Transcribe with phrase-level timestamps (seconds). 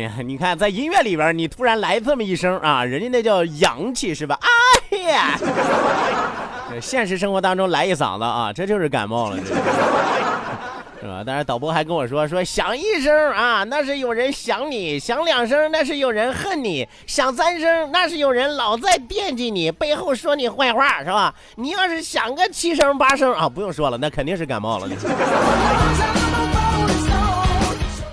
[0.00, 4.38] 呀呀， 你看在音乐里边，你突然来这么一声啊，人家那叫洋气是吧？
[4.90, 5.38] 哎呀，
[6.80, 9.54] 现实生活当中来一嗓子啊，这就是感冒了，是
[11.00, 11.22] 是吧？
[11.24, 21.34] 但是导播还跟我说说响一声啊，那是有人想你；响两声，那是有人恨你；响三声，那是有人老在惦记你，背后说你坏话，是吧？
[21.56, 24.88] 你要是响个七声八声啊，不用说了，那肯定是感冒了。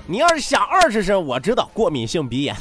[0.05, 2.53] 你要是响二十声，我知道过敏性鼻炎。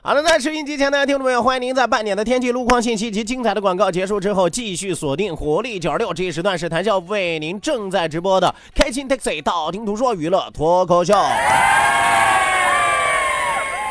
[0.00, 11.12] 好了，在收音机前的听众朋友，欢迎您在半点的天气、路况信息及精彩的广告结束之后，继续锁定活力九十六这一时段是谈笑为您正在直播的开心 Taxi 道听途说娱乐脱口秀。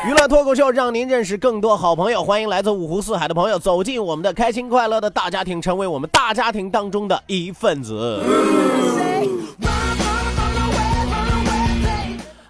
[0.06, 8.22] 娱乐脱口秀让您认识更多好朋友，欢迎来自五湖四海的朋友走进我们的开心快乐的大家庭，成为我们大家庭当中的一份子。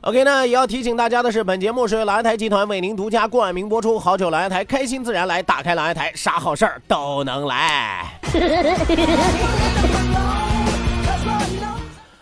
[0.02, 3.98] OK 那，也要提醒大家的是，本节目是由蓝台集团为您独家冠名播出。
[3.98, 8.20] 好酒蓝台，开心自然来，打开蓝台，啥好事儿都能来。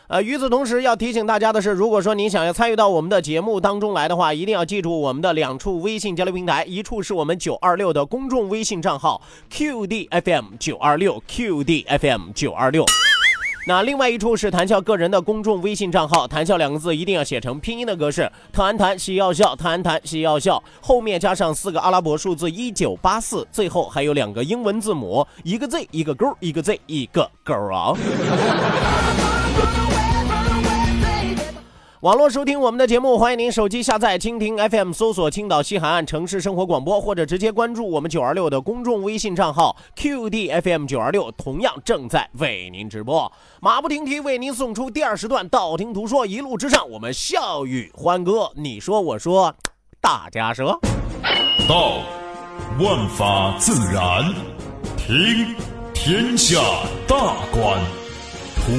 [0.09, 9.21] 呃，与此同时，要提醒大家的是，如果说您想要参与到我们的节目当中来的话，一定要记住我们的两处微信交流平台，一处是我们九二六的公众微信账号
[9.53, 12.85] QDFM 九二六 QDFM 九二六。
[13.67, 27.93] 那另外一处是谈笑个人的公众微信账号，谈笑两个字一定要写成拼音的格式，谈谈喜要笑，谈谈喜要笑，后面加上四个阿拉伯数字一九八四，最后还有两个英文字母，一个 Z 一个勾，一个 Z 一个勾啊。
[32.07, 43.33] 网络收听我们的节目，欢迎您手机下载蜻蜓 FM，搜索青岛西海岸城市生活广播，或者直接关注我们九二六的公众微信账号 QDFM 九二六，同样正在为您直播。
[43.61, 49.53] 马不停蹄为您送出第二时段，道听途说，一路之上，我们笑语欢歌，你说我说，
[50.01, 50.79] 大家说。
[51.69, 51.99] 道，
[52.79, 54.33] 万法自然；
[54.97, 55.57] 听，
[55.93, 56.61] 天下
[57.09, 57.17] 大
[57.51, 57.81] 观；
[58.55, 58.71] 图，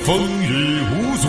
[0.00, 1.28] 风雨无阻；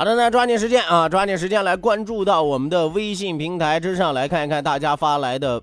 [0.00, 5.62] 好的，那抓紧时间啊，抓紧时间来关注到我们的微信平台之上，来看一看大家发来的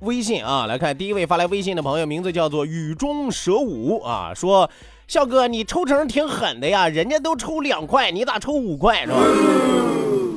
[0.00, 0.64] 微信啊。
[0.64, 4.70] 来看第一位发来微信的朋友，名字叫做雨中蛇舞啊，说
[5.06, 9.18] 笑哥你抽成挺狠的呀，人家都抽两块，你咋抽五块是吧？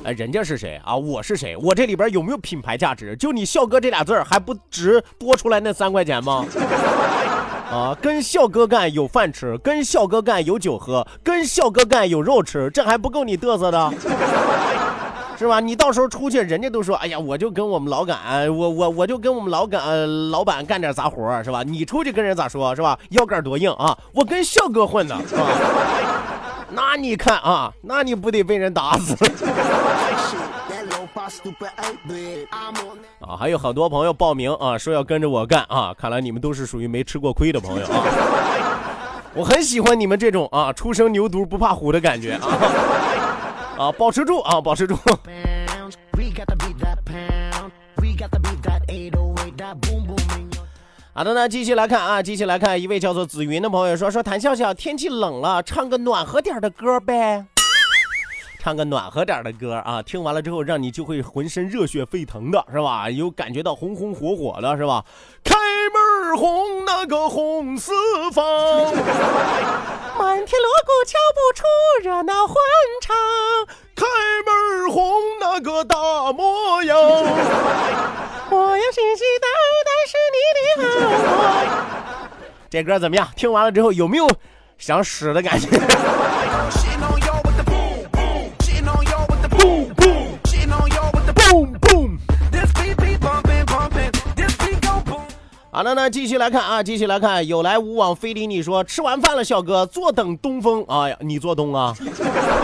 [0.04, 0.94] 哎，人家是谁啊？
[0.98, 1.56] 我是谁？
[1.56, 3.16] 我这里边有没有品牌价值？
[3.16, 6.46] 就你笑哥这俩字儿还不值多出来那三块钱吗？
[7.72, 13.94] 啊，跟笑哥干有饭吃，跟笑哥干有酒喝，跟笑哥干有肉吃，这还不够你嘚瑟的，
[15.38, 15.60] 是吧？
[15.60, 21.62] 你到时候出去，人家都说，哎呀，我就跟我们老板，我我我就跟我们老板、老板干点杂活，是吧？
[21.64, 22.98] 你出去跟人咋说，是吧？
[23.10, 23.98] 腰杆多硬啊！
[24.14, 25.44] 我跟笑哥混呢，是吧？
[26.72, 29.16] 那你看啊，那你不得被人打死？
[33.20, 38.04] 啊，还有很多朋友报名啊，说要跟着我干啊，看来你们都是属于没吃过亏的朋友啊。
[39.34, 42.48] 我很喜欢你们这种啊，初生牛犊不怕虎的感觉啊，
[43.90, 44.96] 啊，保持住啊，保持住。
[51.14, 57.46] 好的那，继续来看啊，继续来看，一位叫做紫云的朋友说说谭笑笑，天气冷了，唱个暖和点的歌呗。
[58.68, 63.10] 唱个暖和点的歌啊，听完了之后让你就会浑身热血沸腾的，是吧？
[63.10, 65.06] 有感觉到红红火火的，是吧？
[65.42, 67.94] 开门红，那个红四
[68.34, 68.44] 方，
[70.20, 71.64] 满天锣鼓敲不出
[72.04, 72.58] 热闹欢
[73.02, 73.16] 唱。
[73.96, 74.06] 开
[74.46, 79.48] 门红，那个大模样，我要信誓旦
[79.88, 81.72] 旦是你的好。
[82.70, 83.30] 这歌怎么样？
[83.34, 84.28] 听完了之后有没有
[84.78, 85.70] 想使的感觉？
[95.78, 100.84] 好了，那继续来看啊，继续来看，有来无往非礼你说吃完饭了，小哥坐等东风。
[100.88, 101.94] 哎呀，你做东啊？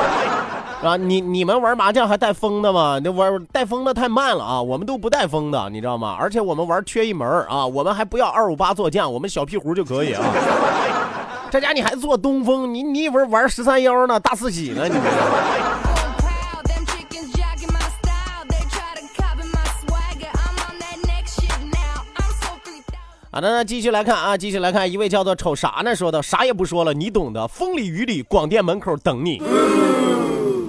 [0.81, 2.99] 啊，你你们玩麻将还带风的吗？
[3.03, 6.17] 那玩带风的太慢了啊，我们都不带风的，你知道吗？
[6.19, 10.23] 而且我们玩缺一门啊，我们还不要二五八做将，我们小屁胡就可以啊。
[11.51, 12.73] 这家你还坐东风？
[12.73, 14.19] 你你以为玩十三幺呢？
[14.19, 14.87] 大四喜呢？
[14.87, 14.95] 你？
[23.35, 25.95] 好的，那继续来看啊，继续来看，一位叫做瞅啥呢？
[25.95, 27.47] 说的啥也不说了，你懂的。
[27.47, 29.41] 风里雨里，广电门口等你。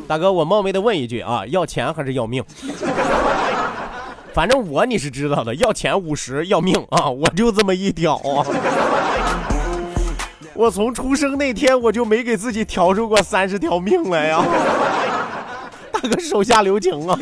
[0.08, 2.43] 大哥，我冒昧的问一句啊，要钱还是要命？
[4.32, 7.11] 反正我你是知道的，要钱五十，要命啊！
[7.11, 8.40] 我就这么一屌啊。
[10.55, 14.43] 我从出生那天我就没给自己调出过三十条命来呀。
[15.93, 17.19] 大哥手下留情啊。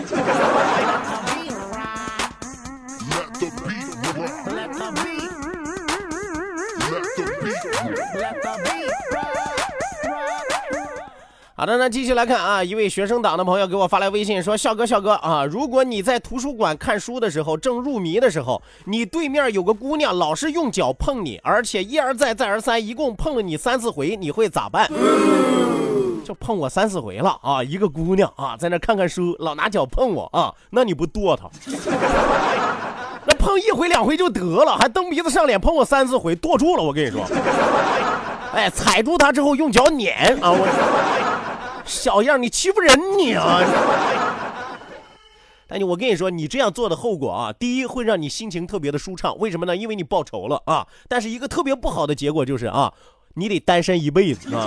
[11.63, 24.91] 好的，那继续来看啊，一位学生党的朋友给我发来微信说：“笑哥，笑哥啊，如果你在图书馆看书的时候正入迷的时候，你对面有个姑娘老是用脚碰你，而且一而再再而三，一共碰了你三四回，你会咋办？
[26.25, 27.63] 就碰我三四回了啊！
[27.63, 31.49] 一个姑娘啊，在那看看书，老拿脚碰我啊，那你不剁她？
[33.25, 36.83] 那碰一回两回就得了，还蹬鼻子上脸碰我三四回，剁住了！
[36.83, 37.25] 我跟你说，
[38.53, 41.29] 哎，踩住她之后用脚撵啊，我。”
[41.85, 43.61] 小样，你欺负人你啊！
[45.67, 49.75] 但你我跟你说，你这样做的后果啊，第一会让你心情特别的舒畅，为什么呢？
[49.75, 50.87] 因为你报仇了啊！
[51.09, 52.93] 但是一个特别不好的结果就是啊，
[53.35, 54.67] 你得单身一辈子啊！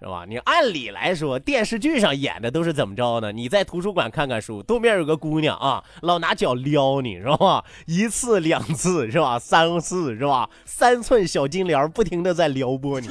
[0.00, 0.24] 是吧？
[0.28, 3.32] 你按理来说，电视剧上演的都是怎么着呢？
[3.32, 7.64] 你在图书馆看看书，对面有个姑娘啊，老拿脚撩你，是吧？
[7.86, 9.38] 一次两次是吧？
[9.38, 10.48] 三次是吧？
[10.64, 13.08] 三寸小金莲不停的在撩拨你。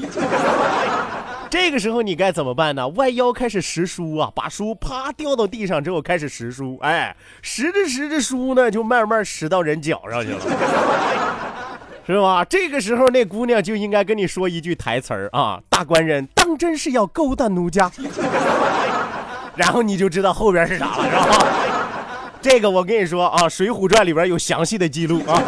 [1.50, 2.88] 这个时候你该怎么办呢？
[2.90, 11.47] 弯腰开始拾书啊，把书啪掉到地上之后开始拾书，哎，拾着拾着书呢，就慢慢拾到人脚上去了。
[12.08, 12.44] 是吧？
[12.46, 17.92] 这个时候那姑娘就应该跟你说一句台词儿啊，大官人当真是要勾搭奴家，
[19.56, 21.46] 然后你就知道后边是啥了，是吧？
[22.42, 25.42] 这个我跟你说啊，《水浒传》里边有详细的记录啊。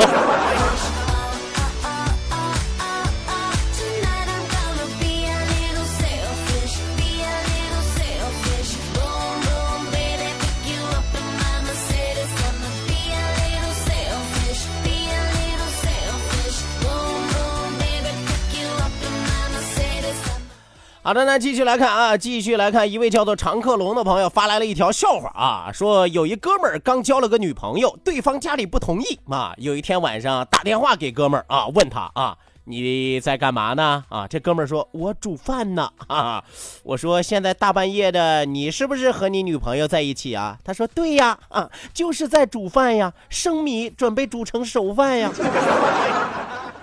[21.09, 34.03] 好的，那继续来看啊，继续来看，一位叫做常克龙的朋友发来了一条笑话啊，说有一哥们儿刚交了个女朋友，对方家里不同意啊，有一天晚上打电话给哥们儿啊，问他啊，你在干嘛呢？
[34.09, 35.89] 啊，这哥们儿说，我煮饭呢。
[36.05, 36.43] 啊，
[36.83, 40.59] 我说现在大半夜的，你是不是和你女朋友在一起啊？
[40.63, 45.31] 他说对呀，啊，就是在煮饭呀，生米准备煮成熟饭呀。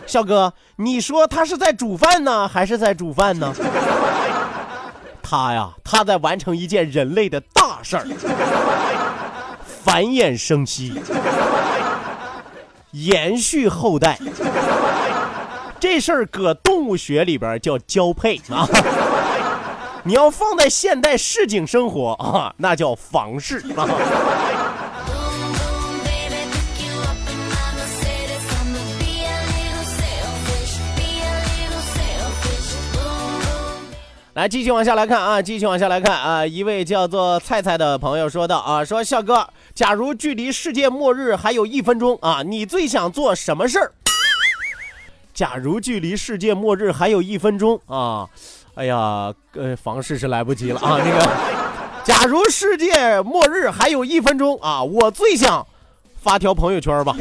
[0.07, 3.53] 笑哥，你说他是在煮饭呢，还是在煮饭呢？
[5.23, 8.07] 他呀，他在完成一件人类的大事儿，
[9.83, 11.01] 繁衍生息，
[12.93, 14.17] 延续后代。
[15.81, 18.67] 这事儿搁动物学里边叫交配啊，
[20.05, 23.85] 你要放在现代市井生活啊，那叫房事啊。
[34.37, 36.47] 来，继续往下来看啊，继续往下来看啊。
[36.47, 43.93] 一位叫做菜菜的朋友说道啊，说笑哥，假如距离世界末日还有一分钟啊，你最想做什么事儿？
[45.33, 48.29] 假如距离世界末日还有一分钟啊，
[48.75, 51.01] 哎呀，呃，房事是来不及了啊。
[51.03, 51.27] 那个，
[52.05, 55.67] 假如世界末日还有一分钟啊，我最想
[56.21, 57.17] 发条朋友圈吧，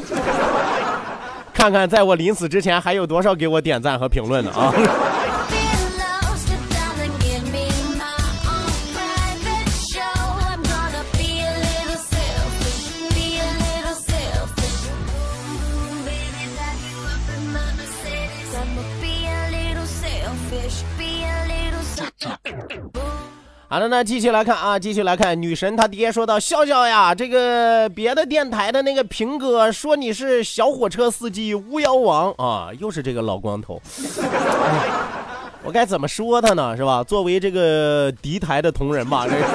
[1.56, 4.74] 看看在我临死之前还有多少给我点赞和评论的啊。
[23.76, 33.82] 好的，那继续来看啊，继续来看，女神她爹说道：“笑笑呀，这个别的电台的那个平哥说你是小火车司机巫妖王啊，又是这个老光头，
[35.62, 36.78] 我该怎么说他呢？
[36.78, 37.04] 是吧？
[37.04, 39.46] 作为这个敌台的同仁吧，这个，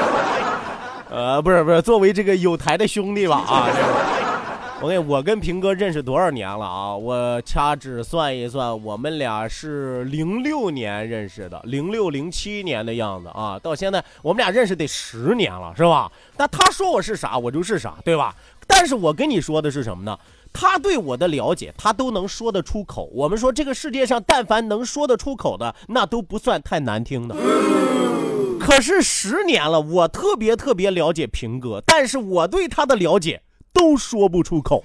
[1.08, 4.19] 呃，不是不是，作为这个有台的兄弟吧啊。”这个
[4.82, 6.96] 我跟我跟平哥认识多少年了啊？
[6.96, 13.58] 我掐指算一算，我们俩是零六年认识的，零六零七年的样子啊。
[13.58, 16.10] 到现在我们俩认识得十年了，是吧？
[16.38, 18.34] 那他说我是啥，我就是啥，对吧？
[18.66, 20.18] 但是我跟你说的是什么呢？
[20.52, 23.10] 他对我的了解，他都能说得出口。
[23.12, 27.36] 我们说这个世界上，但凡能说得出口的，那都不算太难听的。
[28.58, 33.42] 可是十年了，我特别特别了解平哥，但是我对他的了解。
[33.72, 34.82] 都说不出口，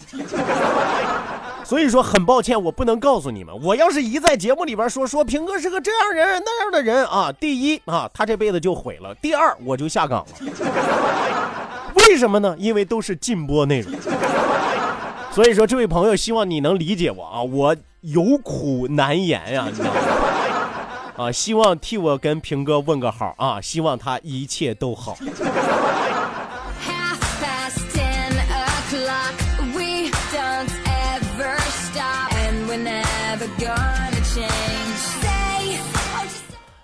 [1.63, 3.53] 所以说很抱歉，我不能告诉你们。
[3.63, 10.27] 我要是一在节目里边说说平哥是个这样人那样的人啊，第一啊，他这辈子就毁了；第二，我就下岗了。
[11.95, 12.55] 为什么呢？
[12.59, 13.91] 因为都是禁播内容。
[15.31, 19.99] 所以说，这位朋友，希望你能理解我啊，我有苦难言呀，你知道吗？
[21.17, 25.17] 啊，希望替我跟平哥问个好啊，希望他一切都好。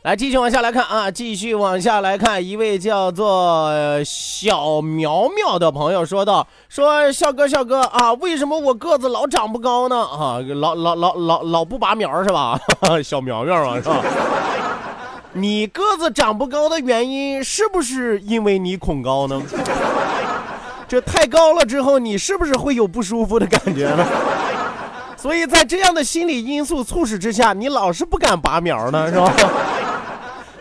[0.03, 1.12] 来，继续往下来看啊！
[1.12, 3.72] 继续往下来看，一位叫做
[4.03, 9.96] 小苗苗的朋友说道：“说笑哥，笑哥啊，为什么我个子老长不高呢？
[10.01, 12.60] 啊，老老老老老不拔苗是吧？
[13.03, 14.01] 小苗苗啊，是吧？
[15.34, 19.41] 你个子长不高的原因是不是因为你恐高呢？
[20.89, 24.05] 这太高了之后，你是不是会有不舒服的感觉呢？
[25.21, 29.31] 所以在这样的心理因素促使之下，你老是不敢拔苗呢， 是吧？”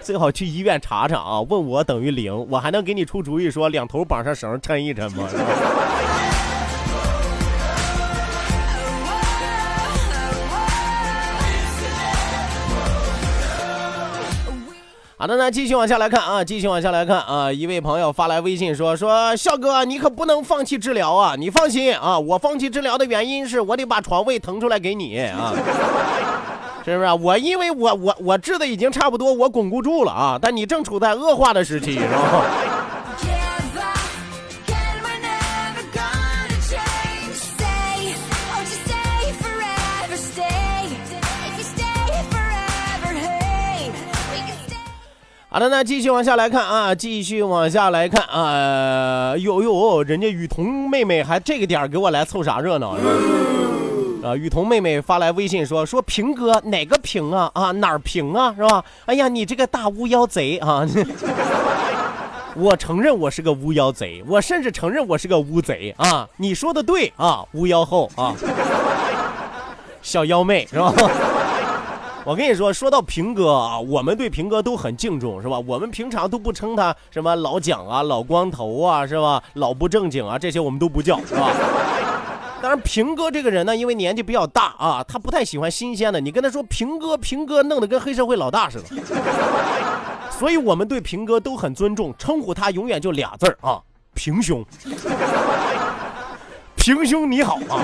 [0.03, 1.41] 最好去医院查查啊！
[1.41, 5.27] 问我等于零，我还能给你出主意，说两头绑上绳抻一抻吗？
[15.21, 17.53] 好的，那继续往下来看啊，继续往下来看啊！
[17.53, 21.35] 一位朋友发来微信说：“说笑哥，你可不能放弃治疗啊！
[21.37, 25.53] 你放心啊，我放弃治疗的原因是我得把床位腾出来给你啊。
[26.87, 30.39] ”是不是我因为我我我治的已经差不多，我巩固住了啊！
[30.41, 32.80] 但你正处在恶化的时期，是吧？
[45.53, 49.37] 好的，那继续往下来看啊，继续往下来看啊！
[49.37, 52.97] 呦呦，人家雨桐妹妹还这个点给我来凑啥热闹？
[52.97, 53.03] 是
[54.23, 54.31] 吧？
[54.31, 57.51] 啊，雨桐妹妹发来微信说：“说平哥哪个平啊？
[57.55, 58.55] 啊哪儿平啊？
[58.57, 58.85] 是吧？
[59.07, 60.87] 哎呀，你这个大巫妖贼啊！
[62.55, 66.29] 我承认我是个巫妖贼，我甚至承认我是个巫贼啊！
[66.37, 68.37] 你说的对啊，巫妖后啊，
[70.01, 70.95] 小妖妹是吧？
[72.31, 75.59] 我跟你说，说到平哥啊，我们对平哥都很敬重，是吧？
[75.67, 79.43] 我们平常都不称他什么老蒋啊、老光头啊，是吧？
[79.55, 81.51] 老不正经啊，这些我们都不叫，是吧？”
[82.63, 86.21] 当然，平哥这个人呢，因为年纪比较大啊，他不太喜欢新鲜的。
[86.21, 88.85] 你跟他说平哥，平哥弄得跟黑社会老大似的。
[90.31, 93.83] 所以我们对平哥都很尊重，称呼他永远就俩字儿啊，
[94.15, 94.65] 平兄。
[96.77, 97.83] 平兄你好啊！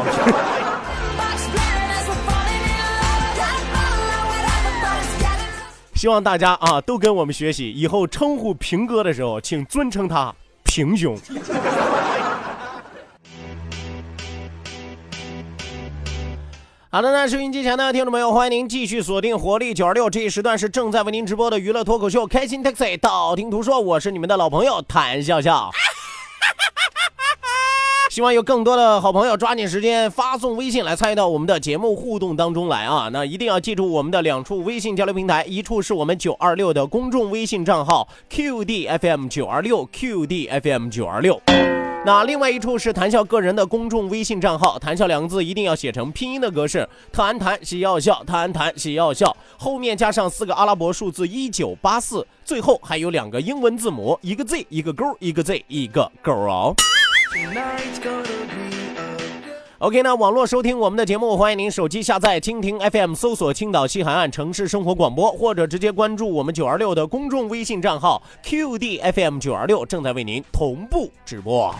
[5.96, 10.30] 希望大家啊都跟我们学习，以后称呼平哥的时候，请尊称他
[10.62, 11.16] 平兄。
[16.90, 25.70] 好的，那收音机前的听众朋友，欢迎您继续锁定活力九二六这一时段是正在为您直播的娱乐脱口秀《开心 Taxi》，道听途说，我是你们的老朋友谭笑笑。
[28.16, 33.10] 希望有更多的好朋友抓紧时间发送微信来参与到我们的节目互动当中来啊！
[33.12, 41.38] 那一定要记住我们的两处微信交流平台，一处是我们九二六的公众微信账号 QDFM 九二六 QDFM 九二六。
[42.06, 56.74] 那另外一处是谈笑个人的公众微信账号，谈笑两个字一定要写成拼音的格式，谈谈喜要笑，谈谈喜要笑，后面加上四个阿拉伯数字一九八四，最后还有两个英文字母，一个 Z 一个勾，一个 Z 一个勾哦。
[59.78, 71.74] OK，那网络收听我们的节目，欢迎您手机下载蜻蜓 FM，搜索青岛西海岸城市生活广播，或者直接关注我们九二六的公众微信账号 QDFM 九二六，正在为您同步直播。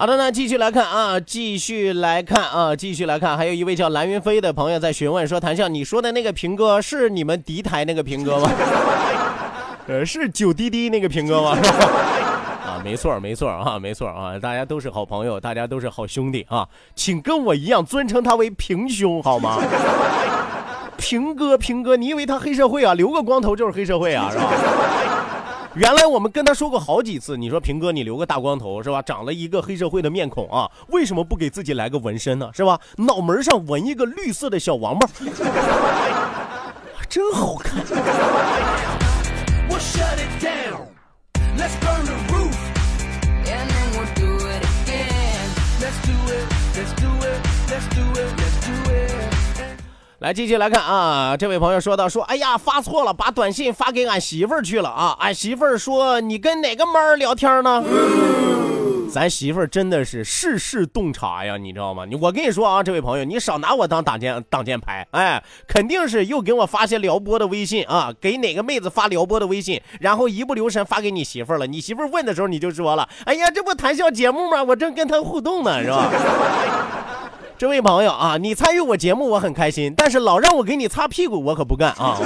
[0.00, 8.48] 好的那，继续来看啊，继续来看啊，继续来看，还有一位叫蓝云飞的朋友在询问说：“谭笑，你说的那个平哥是你们敌台那个平哥吗？
[9.88, 11.58] 呃，是九滴滴那个平哥吗？
[12.64, 19.58] 啊，没错，没错啊，没错啊，大家都是好朋友，大家都是好兄弟啊，请跟我一样尊称他为平兄好吗？
[20.96, 22.94] 平哥，平哥，你以为他黑社会啊？
[22.94, 24.44] 留个光头就是黑社会啊，是吧？”
[25.78, 29.00] 原来我们跟他说过好几次，你说平哥你留个大光头是吧？
[29.00, 32.50] 长了一个黑社会的面孔啊，为什么不给自己来个纹身呢？
[32.52, 32.80] 是吧？
[32.96, 35.08] 脑门上纹一个绿色的小王八，
[37.08, 37.84] 真好看。
[50.20, 51.36] 来，继续来看啊！
[51.36, 55.16] 这位朋友说到说，哎呀，发错了，把短信发给俺媳妇儿去了啊！
[55.20, 57.84] 俺媳妇儿说，你跟哪个妹儿聊天呢？
[59.12, 62.04] 咱媳妇儿真的是事事洞察呀，你知道吗？
[62.04, 71.66] 你我跟你说啊，这位朋友，你少拿我当挡箭挡箭牌，哎，肯定是又给我发些撩拨的微信啊，给哪个妹子发撩拨的微信，然后一不留神发给你媳妇儿了。
[71.68, 74.64] 你媳妇儿问的时候，你就说了，哎呀，这不谈笑节目吗？
[74.64, 76.10] 我正跟她互动呢，是吧？
[77.58, 82.16] 这位朋友啊，你参与我节目我很开心，但是老让我给你擦屁股我可不干啊！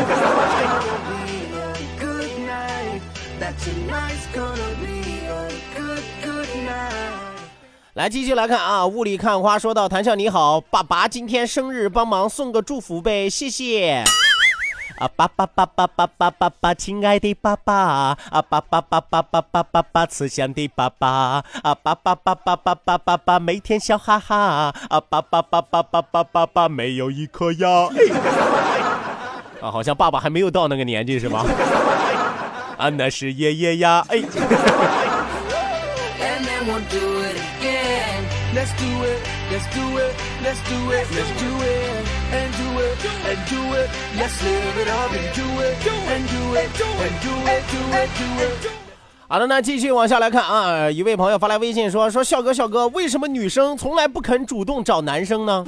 [7.95, 14.04] 来继续来看啊，雾里看花说到谈笑你好，爸爸今天生日，帮忙送个祝福呗，谢谢。
[14.99, 21.09] 啊，爸爸爸爸爸爸爸爸，亲爱的爸爸啊，爸爸爸爸爸爸爸爸，慈祥的爸爸
[21.63, 24.37] 啊，爸爸爸爸爸爸爸爸，每天笑哈哈
[24.89, 27.69] 啊，爸爸爸爸爸爸爸爸，没有一颗牙。
[29.61, 31.45] 啊，好像爸爸还没有到那个年纪是吧？
[32.78, 34.23] 啊，那是爷爷呀，哎。
[49.28, 55.65] 好的，那继续往下来看啊，一位朋友发来微信说：“说笑哥，笑哥，为什么女生从来不肯主动找男生呢？”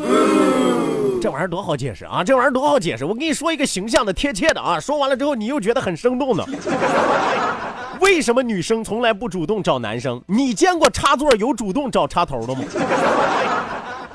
[1.23, 2.23] 这玩意儿多好解释啊！
[2.23, 3.07] 这玩意儿多好解释！
[3.07, 6.47] 我跟你说一个形象的、贴切的啊，说完了之后你又觉得很生动的。
[8.01, 10.23] 为什么女生从来不主动找男生？
[10.27, 12.61] 你见过插座有主动找插头的吗？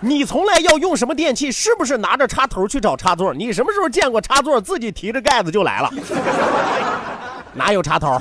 [0.02, 1.52] 你从来要用什么电器？
[1.52, 3.34] 是不是拿着插头去找插座？
[3.34, 5.92] 你什么时候见过插座自己提着盖子就来了？
[7.54, 8.18] 哪有插头？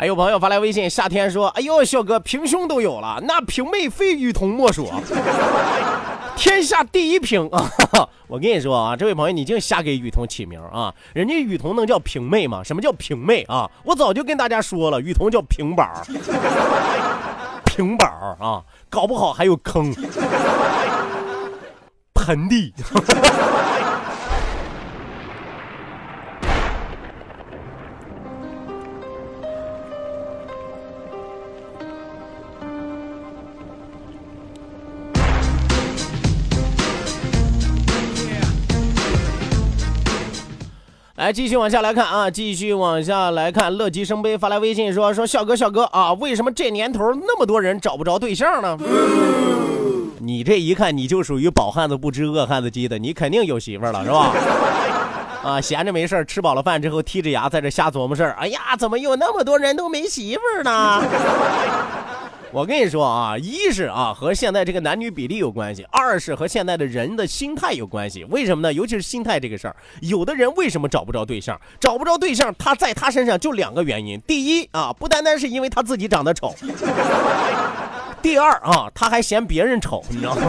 [0.00, 4.90] 还有朋友发来微信，夏天说：“哎呦，小哥平胸都有了，那平妹非雨桐莫属，
[6.34, 7.70] 天下第一平啊！”
[8.26, 10.94] 我跟你说啊，这位朋友，你净瞎给雨桐起名啊！
[11.12, 12.62] 人家雨桐能叫平妹吗？
[12.64, 13.70] 什么叫平妹啊？
[13.84, 15.86] 我早就跟大家说了，雨桐叫平宝，
[17.66, 18.06] 平宝
[18.40, 19.94] 啊，搞不好还有坑，
[22.14, 22.72] 盆地。
[41.30, 43.72] 来，继续往下来看啊，继续往下来看。
[43.72, 48.76] 乐极生悲发来微信说：“说笑哥，笑哥啊，为什么这年头那么多人找不着对象呢？
[50.18, 54.32] 你这一看你就属于饱汉子不知饿汉子饥的，你肯定有媳妇了是吧？
[55.48, 58.32] 啊，闲着没事吃饱了饭之后剔着牙在这瞎琢磨事儿。
[58.36, 61.00] 哎呀，怎么有那么多人都没媳妇呢？
[62.52, 68.24] 我跟你说啊，一是啊和现在这个男女比例有关系，二是和现在的人的心态有关系。
[68.24, 68.72] 为什么呢？
[68.72, 71.56] 尤其是心态这个事儿，有的人为什么找不着对象？
[71.78, 74.20] 找不着对象，他在他身上就两个原因。
[74.22, 76.48] 第一啊，不单单是因为他自己长得丑；
[78.20, 80.42] 第二啊，他还嫌别人丑，你知道吗？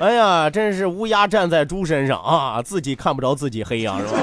[0.00, 4.20] 哎呀，真是乌鸦站在猪身上啊，自己看不着自己黑呀，是吧？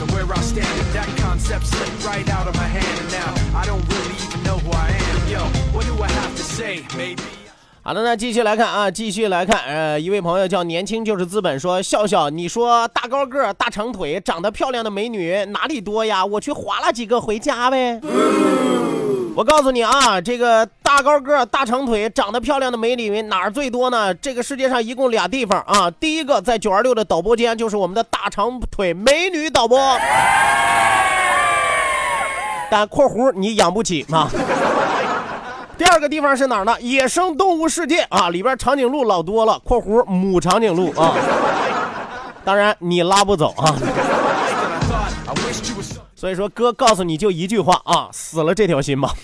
[0.00, 0.66] To where I stand.
[0.66, 2.96] And that concept slipped right out of my hand.
[2.98, 5.28] And now I don't really even know who I am.
[5.28, 5.40] Yo,
[5.72, 6.82] what do I have to say?
[6.96, 7.22] Maybe.
[7.82, 16.24] 好的，那继续来看啊，继续来看，呃，一位朋友叫年轻就是资本说，笑笑，你说大高个、大长腿、长得漂亮的美女哪里多呀？
[16.24, 17.98] 我去划拉几个回家呗。
[19.36, 24.12] 我告诉你啊，这个大高个、大长腿、长得漂亮的美女哪儿最多呢？
[24.14, 29.78] 这个世界上一共俩地方啊，第一个在九二六的导播间，就是我们的大长腿美女导播，
[32.70, 34.28] 但（括弧）你养不起啊。
[35.78, 36.76] 第二个地方是哪儿呢？
[36.80, 41.14] 野生动物世界啊，里边长颈鹿老多了（括弧母长颈鹿啊）。
[42.44, 43.74] 当然你拉不走啊。
[46.20, 49.14] 所以说哥告诉你就一句话啊死了这条心吧。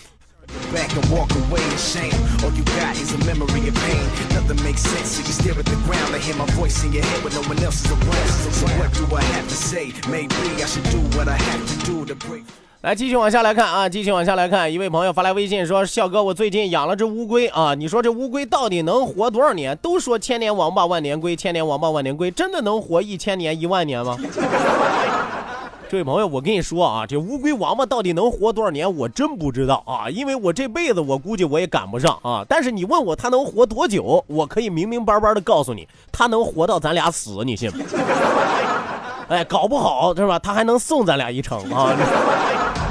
[12.80, 19.76] 来继续往下来看啊继续往下来看一位朋友发来微信说笑哥我最近养了只乌龟啊你说这乌龟到底能活多少年？
[19.82, 24.16] 都说千年王八万年龟千年王八万年龟真的能活一千年一万年吗？
[25.88, 32.44] 这位朋友，我跟你说啊，这乌龟王八到底能活多少年，我真不知道啊，因为我这辈子我估计我也赶不上啊。
[32.48, 37.84] 但是你问我它能活多久，我可以明明白白的告诉你，它能活到咱俩死，你信吗？
[39.28, 40.38] 哎，搞不好是吧？
[40.40, 41.94] 它还能送咱俩一程啊。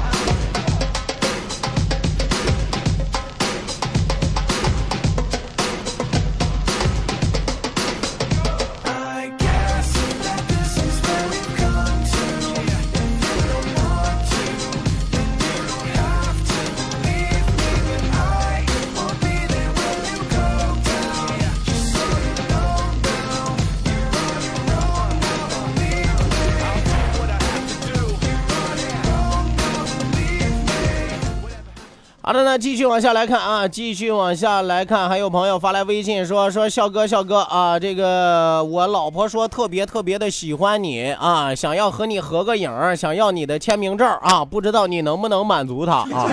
[32.28, 46.26] 好的，那继续往下来看啊，继续往下来看，还有朋友发来微信说说笑哥笑哥啊，这个我老婆说特别特别的喜欢你啊，想要和你合个影，想要你的签名照啊，不知道你能不能满足她啊？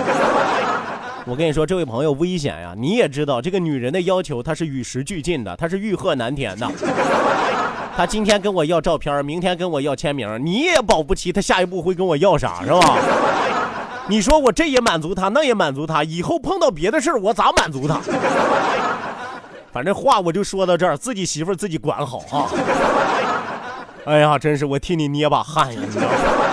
[1.26, 2.74] 我跟你说，这位朋友危险呀！
[2.76, 6.68] 你也知道，这个女人的要求她是与时俱进的，她是欲壑难填的。
[7.96, 12.98] 她今天跟我要照片，明天跟我要签名，你也保不齐她下一步会跟我要啥，是吧？
[14.06, 18.00] 你说我这也满足他，那也满足他，以后碰到别的事儿，我咋满足他？
[19.72, 22.48] 反正话我就说到这儿，自己媳妇儿自己管好啊。
[24.04, 26.43] 哎呀，真是我替你捏把汗呀，你知道吗？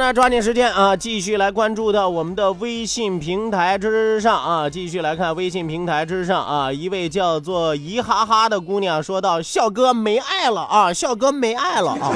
[0.00, 12.12] 那抓紧时间啊，继续来关注到我们的微信平台之上啊，继续来看微信平台之上啊，一位叫做姨哈哈的姑娘说道：“笑哥没爱了啊，笑哥没爱了啊。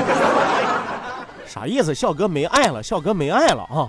[1.47, 1.95] ”啥意思？
[1.95, 3.87] 笑哥没爱了，笑哥没爱了啊？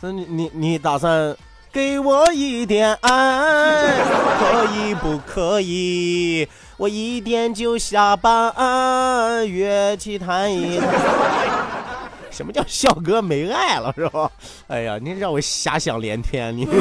[0.00, 1.36] 那你你你打算
[1.72, 3.96] 给我一点爱，
[4.38, 6.48] 可以不可以？
[6.76, 11.81] 我一点就下班，约起谈一谈。
[12.32, 14.30] 什么叫笑哥没爱了是吧？
[14.66, 16.66] 哎呀，你让我遐想连天，你。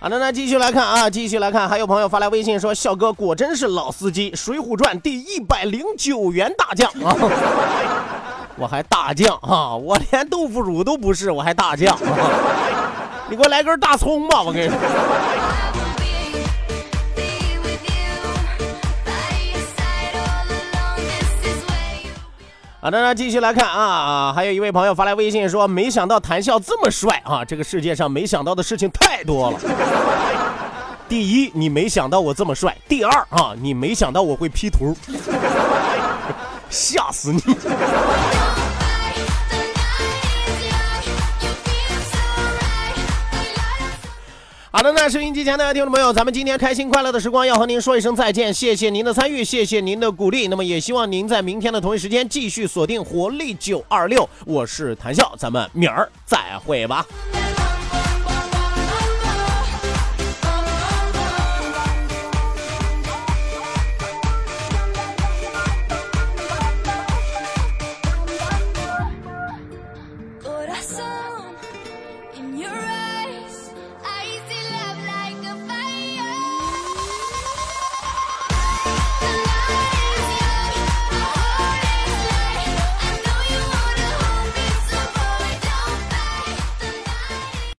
[0.00, 7.16] 好的，那继续来看啊，继续来看，还有朋友发来微信说，笑哥果真是老司机，《水浒传》第一百零九员大将啊！
[8.56, 12.00] 我还大将啊，我连豆腐乳都不是，我还大将啊！
[13.28, 14.76] 你给我来根大葱吧，我跟你说。
[22.78, 27.44] 好的，那继续来看啊，还有一位朋友发来微信说，没想到谈笑这么帅啊！
[27.44, 29.58] 这个世界上没想到的事情太多了。
[31.08, 34.96] 第一，你没想到我这么帅；第二啊，你没想到我会 P 图，
[36.70, 37.40] 吓死你！
[44.76, 50.48] 好的，那收音机前的听众朋友，咱们今天开心快乐的时光要和您说一声再见，谢谢您的参与，谢谢您的鼓励。
[50.48, 57.06] 那么也希望您在明天的同一时间继续锁定活力九二六，我是谭笑，咱们明儿再会吧。